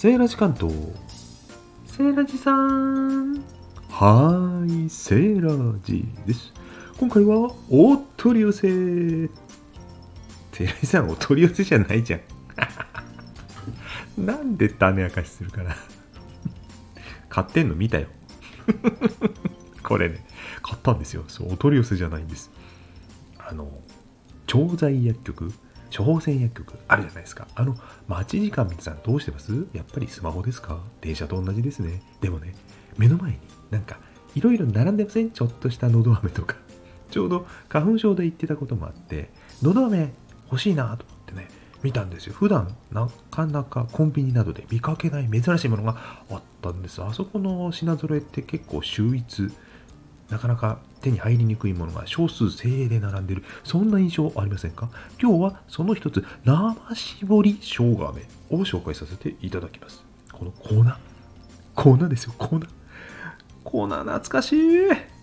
[0.00, 0.72] セーラジ関東
[1.84, 3.34] セーラジさん。
[3.90, 6.54] はーいセーラジです。
[6.96, 8.60] 今回はお取り寄せ。
[8.60, 12.20] セーラジさんお取り寄せじゃないじゃん。
[14.24, 15.76] なんで種明かしするかな。
[17.28, 18.06] 買ってんの見たよ。
[19.84, 20.24] これね
[20.62, 21.24] 買ったんですよ。
[21.28, 22.50] そうお取り寄せじゃないんです。
[23.38, 23.70] あの
[24.46, 25.52] 調剤薬局
[25.96, 27.48] 処方箋薬局あるじゃないですか。
[27.54, 27.76] あの、
[28.08, 29.66] 待ち時間皆さんどうしてます？
[29.72, 30.78] やっぱりスマホですか？
[31.00, 32.02] 電車と同じですね。
[32.20, 32.54] でもね、
[32.96, 33.38] 目の前に
[33.70, 33.98] なんか
[34.34, 35.30] いろいろ並んでません？
[35.30, 36.56] ちょっとした喉飴とか。
[37.10, 39.30] ちょうど花粉症で言ってたこともあって、
[39.62, 40.12] 喉飴
[40.46, 41.48] 欲しいなと思ってね、
[41.82, 42.34] 見たんですよ。
[42.34, 45.96] 普段なかなかコンビニなどで見かけない珍しいものが
[46.30, 47.02] あったんです。
[47.02, 49.50] あそこの品揃えって結構秀逸。
[50.28, 54.88] なかなか手に入りにくいものが少数精鋭で並んでいる、そんな印象ありませんか？
[55.20, 60.04] 今日はその一つ、生搾り生姜飴を紹介させていただきます。
[60.32, 60.84] この粉。
[61.74, 62.60] 粉ですよ、粉。
[63.64, 64.56] 粉懐かしい。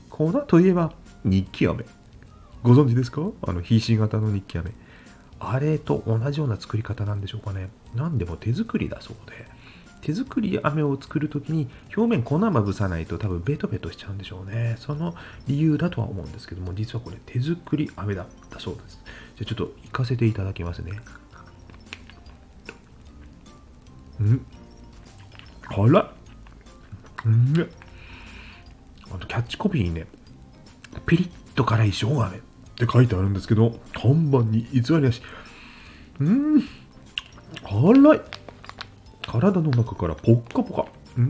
[0.10, 0.94] 粉といえば
[1.24, 1.86] 日記飴。
[2.64, 3.22] ご存知ですか？
[3.44, 4.72] あの、ひし型の日記飴。
[5.40, 7.70] あれと同じような作り方なんでしょうかね。
[7.94, 9.48] 何でも手作りだそうで。
[10.02, 14.76] 手作り飴を作るときに表面粉まぶさないと多分ベトベトしちゃうんでしょうね。
[14.80, 15.16] その
[15.48, 19.04] 理由だとは思うんですけども、実はこれ手作り飴だったそうです。
[19.36, 21.00] じゃあちょっと行かせていただきますね。
[24.20, 24.46] うん
[25.64, 26.08] 辛っ
[27.26, 27.68] うんね
[29.12, 30.08] あのキャッチコピーにね、
[31.06, 32.40] ピリッと辛い生姜飴っ
[32.76, 35.22] て書いてあるんですけど、看板に偽りなし。
[36.20, 36.62] うん、
[37.64, 38.22] 辛い。
[39.40, 40.88] 体の中からポッカポカ。
[41.18, 41.30] うん。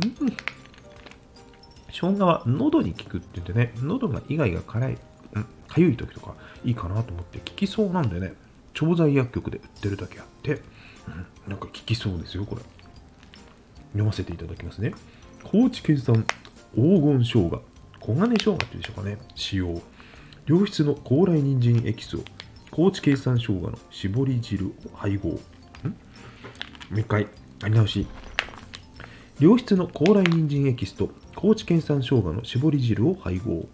[1.92, 4.98] 生姜は喉に効くって言ってね、喉が以外が辛い、
[5.34, 8.34] うん、かゆい時とかいいかなと思って効きそうなんでね、
[8.74, 10.62] 調剤薬局で売ってるだけあって、
[11.08, 12.62] うん、なんか効きそうですよ、これ。
[13.94, 14.94] 読ませていただきますね。
[15.44, 16.26] 高知県産
[16.76, 17.62] 黄金生姜、
[18.00, 19.82] 黄金生姜っていうでしょうかね、使用。
[20.46, 22.22] 良質の高麗人参エキスを
[22.72, 25.30] 高知県産生姜の絞り汁を配合。
[25.30, 25.40] んも
[26.96, 27.28] う一回。
[27.64, 28.08] あり直し。
[29.40, 33.68] 良質の高麗人参エキスと高知県産生姜の絞り汁を配合。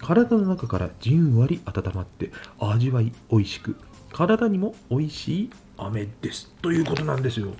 [0.00, 3.76] 体の中からじんわり温まって味わい美味しく。
[4.12, 6.52] 体にも美味しい飴です。
[6.62, 7.54] ということなんですよ。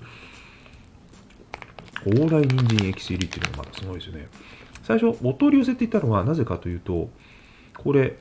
[2.04, 4.28] 高麗人参エキス入りっていうのがまたすごいですよね。
[4.82, 7.08] 最初お取り寄せって言ったのはなぜかというと
[7.78, 8.16] これ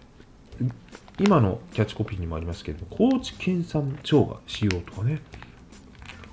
[1.20, 5.22] 今のキャッチコピーにもありますけれど高知県産生姜使用とかね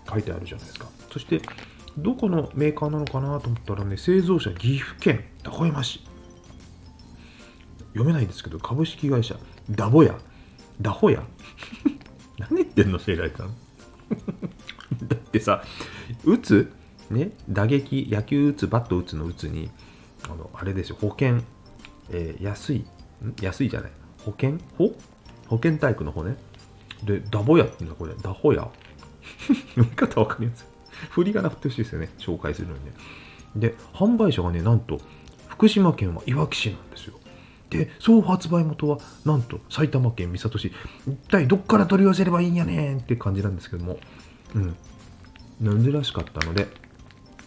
[0.09, 0.89] 書いてあるじゃないですか。
[1.11, 1.41] そして、
[1.99, 6.01] どこのメーカーなのかなと思ったらね、製造者岐阜県高山市。
[7.89, 9.37] 読めないんですけど、株式会社
[9.71, 10.17] ダボヤ。
[10.81, 11.23] ダホヤ
[12.39, 13.49] 何言ってんの、シェイライさん。
[15.09, 15.63] だってさ、
[16.25, 16.73] 打つ
[17.11, 19.71] ね、打撃、野球打つ、バット打つの打つに、
[20.25, 21.41] あの、あれですよ、保険、
[22.11, 22.87] えー、安い、
[23.43, 23.91] 安いじゃない、
[24.25, 24.59] 保険？
[24.79, 24.95] 保
[25.49, 26.37] 保険体育の方ね。
[27.03, 28.69] で、ダボヤっていうのはこれ、ダホヤ。
[29.75, 30.70] 読み方わかります？
[31.11, 32.11] 振り仮名振ってほしいですよね。
[32.19, 32.93] 紹介するのにね。
[33.57, 35.01] で、販売者がね、なんと、
[35.49, 37.15] 福島県はいわき市なんですよ。
[37.71, 40.73] で、総発売元は、なんと、埼玉県三郷市。
[41.07, 43.99] 一体どっから取り寄せればいいんやねんって感じなんですけども、
[44.55, 45.83] うん。
[45.83, 46.69] 珍しかったので、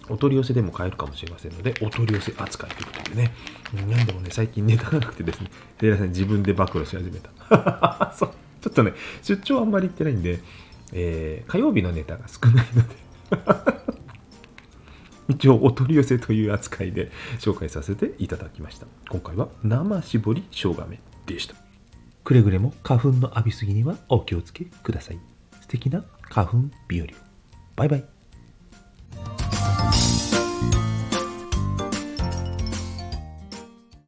[0.09, 3.31] お取り寄せでも買えるかもしれませんので、お取り寄せ扱いということでね。
[3.73, 8.13] 何でもね、最近ネタがなくてですね、テイラさん自分で暴露し始めた。
[8.15, 8.29] そう。
[8.61, 10.39] ちょっとね、出張あんまり行ってないんで、
[10.93, 12.95] えー、火曜日のネタが少ないので
[15.29, 18.87] 一応お取り寄せという扱いで紹介させていただきました。
[19.09, 21.55] 今回は生搾り生姜めでした。
[22.23, 25.19] くれぐれも花粉の浴びすぎにはお気をつけください。
[25.61, 26.57] 素敵な花粉
[26.89, 27.07] 日和
[27.75, 28.12] バイバイ。